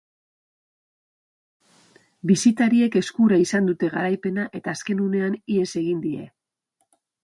Bisitariek 2.31 2.99
eskura 3.03 3.41
izan 3.45 3.71
dute 3.71 3.93
garaipena, 3.99 4.49
eta 4.63 4.77
azken 4.77 5.09
unean 5.09 5.41
ihes 5.57 5.73
egin 5.85 6.05
die. 6.11 6.31